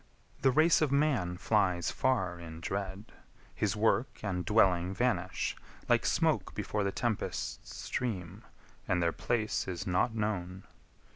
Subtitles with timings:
[0.41, 3.11] The race Of man flies far in dread;
[3.53, 5.55] his work and dwelling Vanish,
[5.87, 8.43] like smoke before the tempest's stream,
[8.87, 10.63] And their place is not known.